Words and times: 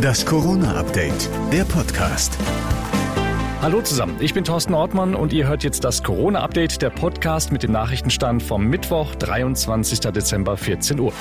Das 0.00 0.24
Corona-Update, 0.24 1.28
der 1.52 1.64
Podcast. 1.64 2.38
Hallo 3.60 3.82
zusammen, 3.82 4.16
ich 4.20 4.32
bin 4.32 4.44
Thorsten 4.44 4.74
Ortmann 4.74 5.14
und 5.14 5.32
ihr 5.32 5.46
hört 5.46 5.64
jetzt 5.64 5.84
das 5.84 6.02
Corona-Update, 6.02 6.80
der 6.80 6.90
Podcast 6.90 7.52
mit 7.52 7.62
dem 7.62 7.72
Nachrichtenstand 7.72 8.42
vom 8.42 8.66
Mittwoch, 8.66 9.14
23. 9.14 10.00
Dezember, 10.00 10.56
14 10.56 11.00
Uhr. 11.00 11.12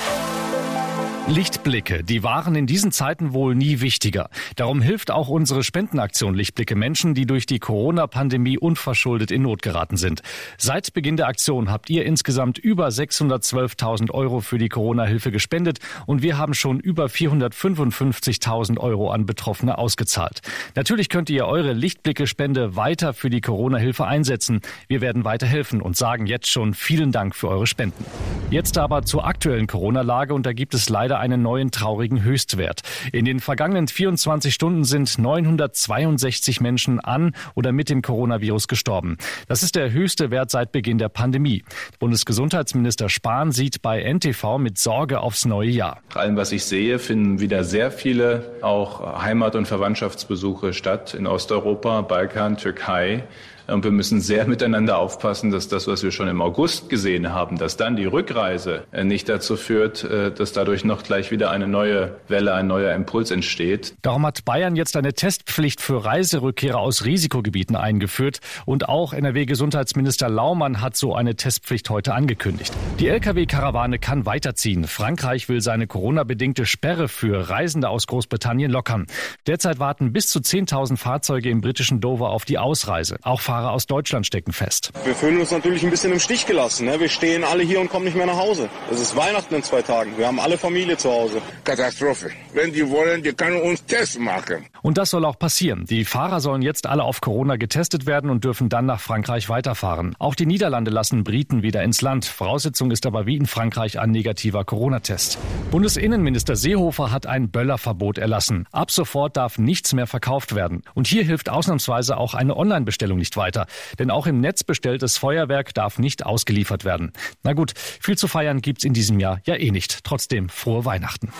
Lichtblicke, 1.29 2.03
die 2.03 2.21
waren 2.21 2.53
in 2.53 2.67
diesen 2.67 2.91
Zeiten 2.91 3.31
wohl 3.31 3.55
nie 3.55 3.79
wichtiger. 3.79 4.29
Darum 4.57 4.81
hilft 4.81 5.09
auch 5.09 5.29
unsere 5.29 5.63
Spendenaktion 5.63 6.35
Lichtblicke 6.35 6.75
Menschen, 6.75 7.13
die 7.13 7.25
durch 7.25 7.45
die 7.45 7.59
Corona-Pandemie 7.59 8.57
unverschuldet 8.57 9.31
in 9.31 9.43
Not 9.43 9.61
geraten 9.61 9.95
sind. 9.95 10.21
Seit 10.57 10.93
Beginn 10.93 11.15
der 11.15 11.27
Aktion 11.27 11.71
habt 11.71 11.89
ihr 11.89 12.05
insgesamt 12.05 12.57
über 12.57 12.89
612.000 12.89 14.11
Euro 14.11 14.41
für 14.41 14.57
die 14.57 14.67
Corona-Hilfe 14.67 15.31
gespendet 15.31 15.79
und 16.05 16.23
wir 16.23 16.37
haben 16.37 16.53
schon 16.53 16.81
über 16.81 17.05
455.000 17.05 18.77
Euro 18.77 19.09
an 19.09 19.25
Betroffene 19.25 19.77
ausgezahlt. 19.77 20.41
Natürlich 20.75 21.07
könnt 21.07 21.29
ihr 21.29 21.45
eure 21.45 21.71
Lichtblicke-Spende 21.71 22.75
weiter 22.75 23.13
für 23.13 23.29
die 23.29 23.41
Corona-Hilfe 23.41 24.05
einsetzen. 24.05 24.59
Wir 24.89 24.99
werden 24.99 25.23
weiterhelfen 25.23 25.81
und 25.81 25.95
sagen 25.95 26.25
jetzt 26.25 26.49
schon 26.49 26.73
vielen 26.73 27.13
Dank 27.13 27.33
für 27.33 27.47
eure 27.47 27.65
Spenden. 27.65 28.03
Jetzt 28.51 28.77
aber 28.77 29.03
zur 29.03 29.25
aktuellen 29.25 29.67
Corona-Lage 29.67 30.33
und 30.33 30.45
da 30.45 30.51
gibt 30.51 30.73
es 30.73 30.89
leider 30.89 31.12
einen 31.19 31.41
neuen 31.41 31.71
traurigen 31.71 32.23
Höchstwert. 32.23 32.81
In 33.11 33.25
den 33.25 33.39
vergangenen 33.39 33.87
24 33.87 34.53
Stunden 34.53 34.83
sind 34.83 35.17
962 35.17 36.61
Menschen 36.61 36.99
an 36.99 37.35
oder 37.55 37.71
mit 37.71 37.89
dem 37.89 38.01
Coronavirus 38.01 38.67
gestorben. 38.67 39.17
Das 39.47 39.63
ist 39.63 39.75
der 39.75 39.91
höchste 39.91 40.31
Wert 40.31 40.51
seit 40.51 40.71
Beginn 40.71 40.97
der 40.97 41.09
Pandemie. 41.09 41.63
Bundesgesundheitsminister 41.99 43.09
Spahn 43.09 43.51
sieht 43.51 43.81
bei 43.81 44.01
NTV 44.01 44.57
mit 44.57 44.77
Sorge 44.77 45.19
aufs 45.19 45.45
neue 45.45 45.69
Jahr. 45.69 45.99
Allem, 46.13 46.35
was 46.35 46.51
ich 46.51 46.65
sehe, 46.65 46.99
finden 46.99 47.39
wieder 47.39 47.63
sehr 47.63 47.91
viele 47.91 48.53
auch 48.61 49.21
Heimat- 49.21 49.55
und 49.55 49.67
Verwandtschaftsbesuche 49.67 50.73
statt 50.73 51.13
in 51.13 51.27
Osteuropa, 51.27 52.01
Balkan, 52.01 52.57
Türkei. 52.57 53.23
Und 53.67 53.83
wir 53.83 53.91
müssen 53.91 54.21
sehr 54.21 54.45
miteinander 54.45 54.97
aufpassen, 54.97 55.51
dass 55.51 55.67
das, 55.67 55.87
was 55.87 56.03
wir 56.03 56.11
schon 56.11 56.27
im 56.27 56.41
August 56.41 56.89
gesehen 56.89 57.33
haben, 57.33 57.57
dass 57.57 57.77
dann 57.77 57.95
die 57.95 58.05
Rückreise 58.05 58.83
äh, 58.91 59.03
nicht 59.03 59.29
dazu 59.29 59.55
führt, 59.55 60.03
äh, 60.03 60.31
dass 60.31 60.53
dadurch 60.53 60.83
noch 60.83 61.03
gleich 61.03 61.31
wieder 61.31 61.51
eine 61.51 61.67
neue 61.67 62.15
Welle, 62.27 62.53
ein 62.53 62.67
neuer 62.67 62.93
Impuls 62.93 63.31
entsteht. 63.31 63.95
Darum 64.01 64.25
hat 64.25 64.45
Bayern 64.45 64.75
jetzt 64.75 64.97
eine 64.97 65.13
Testpflicht 65.13 65.81
für 65.81 66.03
Reiserückkehrer 66.03 66.79
aus 66.79 67.05
Risikogebieten 67.05 67.75
eingeführt. 67.75 68.39
Und 68.65 68.89
auch 68.89 69.13
NRW-Gesundheitsminister 69.13 70.29
Laumann 70.29 70.81
hat 70.81 70.95
so 70.95 71.15
eine 71.15 71.35
Testpflicht 71.35 71.89
heute 71.89 72.13
angekündigt. 72.13 72.73
Die 72.99 73.07
Lkw-Karawane 73.09 73.97
kann 73.97 74.25
weiterziehen. 74.27 74.85
Frankreich 74.87 75.49
will 75.49 75.61
seine 75.61 75.87
Corona-bedingte 75.87 76.65
Sperre 76.65 77.07
für 77.07 77.49
Reisende 77.49 77.89
aus 77.89 78.05
Großbritannien 78.05 78.71
lockern. 78.71 79.07
Derzeit 79.47 79.79
warten 79.79 80.13
bis 80.13 80.29
zu 80.29 80.39
10.000 80.39 80.97
Fahrzeuge 80.97 81.49
im 81.49 81.61
britischen 81.61 82.01
Dover 82.01 82.29
auf 82.29 82.45
die 82.45 82.59
Ausreise. 82.59 83.17
Auch 83.23 83.41
Fahrer 83.41 83.71
aus 83.71 83.87
Deutschland 83.87 84.27
stecken 84.27 84.53
fest. 84.53 84.91
Wir 85.03 85.15
fühlen 85.15 85.39
uns 85.39 85.49
natürlich 85.51 85.83
ein 85.83 85.89
bisschen 85.89 86.13
im 86.13 86.19
Stich 86.19 86.45
gelassen. 86.45 86.85
Ne? 86.85 86.99
Wir 86.99 87.09
stehen 87.09 87.43
alle 87.43 87.63
hier 87.63 87.81
und 87.81 87.89
kommen 87.89 88.05
nicht 88.05 88.15
mehr 88.15 88.27
nach 88.27 88.37
Hause. 88.37 88.69
Es 88.91 89.01
ist 89.01 89.15
Weihnachten 89.15 89.55
in 89.55 89.63
zwei 89.63 89.81
Tagen. 89.81 90.15
Wir 90.17 90.27
haben 90.27 90.39
alle 90.39 90.57
Familie 90.57 90.95
zu 90.95 91.09
Hause. 91.09 91.41
Katastrophe. 91.63 92.29
Wenn 92.53 92.71
die 92.71 92.87
wollen, 92.87 93.23
die 93.23 93.33
können 93.33 93.59
uns 93.61 93.83
Tests 93.85 94.19
machen. 94.19 94.65
Und 94.83 94.97
das 94.97 95.09
soll 95.09 95.23
auch 95.23 95.39
passieren. 95.39 95.85
Die 95.85 96.03
Fahrer 96.03 96.41
sollen 96.41 96.61
jetzt 96.61 96.85
alle 96.87 97.03
auf 97.03 97.21
Corona 97.21 97.55
getestet 97.55 98.05
werden 98.05 98.29
und 98.29 98.43
dürfen 98.43 98.67
dann 98.67 98.85
nach 98.85 98.99
Frankreich 98.99 99.47
weiterfahren. 99.47 100.13
Auch 100.19 100.35
die 100.35 100.45
Niederlande 100.45 100.91
lassen 100.91 101.23
Briten 101.23 101.63
wieder 101.63 101.81
ins 101.83 102.01
Land. 102.01 102.25
Voraussetzung 102.25 102.91
ist 102.91 103.05
aber 103.05 103.25
wie 103.25 103.37
in 103.37 103.45
Frankreich 103.45 103.97
ein 103.99 104.11
negativer 104.11 104.65
Corona-Test. 104.65 105.37
Bundesinnenminister 105.71 106.57
Seehofer 106.57 107.11
hat 107.11 107.25
ein 107.25 107.49
Böllerverbot 107.49 108.17
erlassen. 108.17 108.67
Ab 108.73 108.91
sofort 108.91 109.37
darf 109.37 109.57
nichts 109.57 109.93
mehr 109.93 110.05
verkauft 110.05 110.53
werden. 110.53 110.81
Und 110.93 111.07
hier 111.07 111.23
hilft 111.23 111.49
ausnahmsweise 111.49 112.17
auch 112.17 112.33
eine 112.33 112.57
Online-Bestellung 112.57 113.17
nicht 113.17 113.37
weiter. 113.37 113.67
Denn 113.99 114.11
auch 114.11 114.27
im 114.27 114.41
Netz 114.41 114.65
bestelltes 114.65 115.17
Feuerwerk 115.17 115.73
darf 115.73 115.97
nicht 115.97 116.25
ausgeliefert 116.25 116.83
werden. 116.83 117.13
Na 117.43 117.53
gut, 117.53 117.71
viel 117.77 118.17
zu 118.17 118.27
feiern 118.27 118.61
gibt's 118.61 118.83
in 118.83 118.91
diesem 118.91 119.21
Jahr 119.21 119.39
ja 119.45 119.55
eh 119.55 119.71
nicht. 119.71 120.03
Trotzdem 120.03 120.49
frohe 120.49 120.83
Weihnachten. 120.83 121.31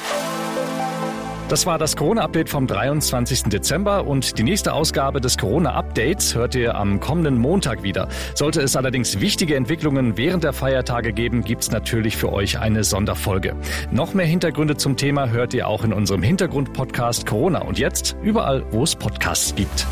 Das 1.54 1.68
war 1.68 1.78
das 1.78 1.96
Corona-Update 1.96 2.50
vom 2.50 2.66
23. 2.66 3.44
Dezember 3.44 4.08
und 4.08 4.40
die 4.40 4.44
nächste 4.44 4.74
Ausgabe 4.74 5.22
des 5.22 5.38
Corona-Updates 5.38 6.34
hört 6.34 6.56
ihr 6.56 6.74
am 6.74 7.00
kommenden 7.00 7.38
Montag 7.38 7.84
wieder. 7.84 8.08
Sollte 8.34 8.60
es 8.60 8.76
allerdings 8.76 9.20
wichtige 9.20 9.56
Entwicklungen 9.56 10.18
während 10.18 10.44
der 10.44 10.54
Feiertage 10.54 11.14
geben, 11.14 11.44
gibt's 11.44 11.70
natürlich 11.70 12.18
für 12.18 12.34
euch 12.34 12.58
eine 12.58 12.84
Sonderfolge. 12.84 13.56
Noch 13.92 14.16
mehr 14.16 14.26
Hintergründe 14.26 14.78
zum 14.78 14.98
Thema 14.98 15.30
hört 15.30 15.54
ihr 15.54 15.68
auch 15.68 15.84
in 15.84 15.94
unserem 15.94 16.24
Hintergrund-Podcast 16.24 17.28
Corona 17.28 17.60
und 17.60 17.78
jetzt 17.78 18.16
überall, 18.24 18.66
wo 18.72 18.82
es 18.82 18.96
Podcasts 18.96 19.54
gibt. 19.54 19.86